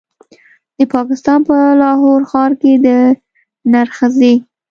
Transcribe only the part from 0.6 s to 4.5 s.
د پاکستان په لاهور ښار کې د نرښځې